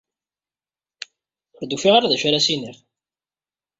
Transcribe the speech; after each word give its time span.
Ur 1.57 1.65
d-ufiɣ 1.65 1.93
ara 1.95 2.09
d 2.11 2.13
acu 2.15 2.25
ara 2.27 2.37
as-iniɣ. 2.39 2.77